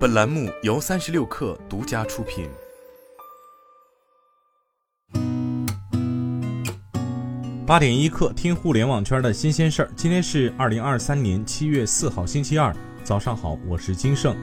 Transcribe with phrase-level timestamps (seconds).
[0.00, 2.48] 本栏目由三十六氪独家出品。
[7.66, 9.90] 八点一刻，听互联网圈的新鲜事儿。
[9.94, 12.74] 今天是二零二三年七月四号，星期二，
[13.04, 14.34] 早上好，我是金盛。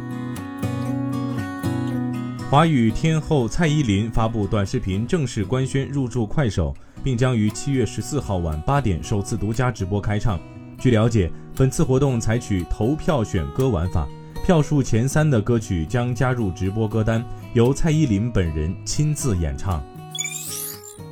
[2.51, 6.71] 华语天后蔡依林发布短视频，正式官宣入驻快手，
[7.03, 10.39] 并将于七月十四号晚八点首次独家直播开唱。
[10.77, 14.07] 据了解，本次活动采取投票选歌玩法。
[14.47, 19.83] 票数前三的歌曲将加入直播歌单，由蔡依林本人亲自演唱。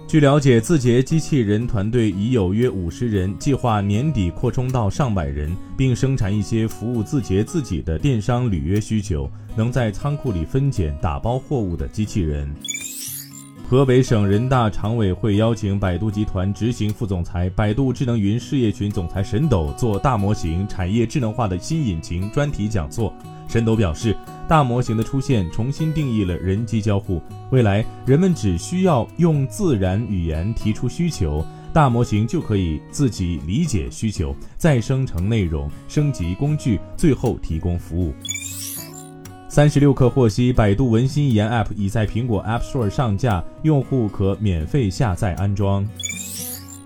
[0.07, 12.49] 据了解，字节机器人团队已有约五十人，计划年底扩充到上百人，并生产一些服务字节自己的电商履约需求，能在仓库里分拣打包货物的机器人。
[13.67, 23.11] 河北省人大常委会邀请百度集团执行副总裁、百度智能云事业群总裁沈斗做大模型产业智能化的新引擎专题讲座。
[23.47, 24.15] 沈斗表示，
[24.47, 38.13] 大模型的出现重新定义了人机交互，未来人们只需要用自然语言提出需求，大模型就可以自己理解需求，再生成内容、升级工具，最后提供服务。
[39.55, 45.87] 三十六氪获悉，百度文心一言 App 已在苹果 App Store 上架，用户可免费下载安装。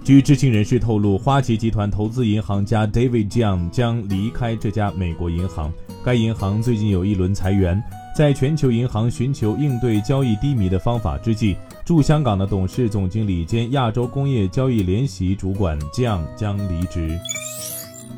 [0.03, 5.73] 据知情人士透露，花旗集团投资银行家 David Jiang 将离开这家美国银行。
[6.05, 7.81] 该银行最近有一轮裁员，
[8.15, 17.19] 在全球银行寻求应对交易低迷的方法之际，驻香港的董事总经理兼亚洲工业交易联席主管 Jiang 将离职。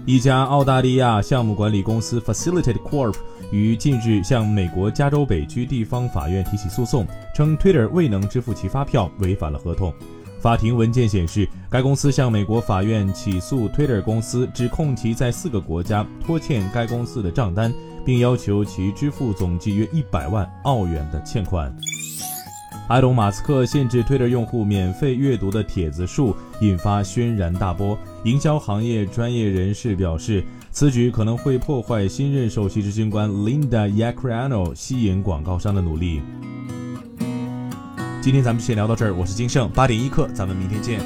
[0.06, 3.16] 一家澳大利亚项目管理公司 Facilitate Corp
[3.52, 9.94] 于近日向美国加州北区地方法院提起诉讼，称 Twitter 未能支付其发票，违反了合同。
[10.39, 17.72] 法庭文件显示，该公司向美国法院起诉 Twitter 公司，指控其在四个国家拖欠该公司的账单，
[18.03, 21.72] 并要求其支付总计约一百万澳元的欠款。
[22.88, 27.95] 埃隆·马斯克限制 Twitter 用户免费阅读的帖子数，引发轩然大波。
[28.23, 36.21] 营销行业专业人士表示，此举可能会破坏新任首席执行官 Linda Yaccarino 吸引广告商的努力。
[38.21, 40.99] 今天咱们先聊到这儿，我是金盛，八点一刻，咱们明天见。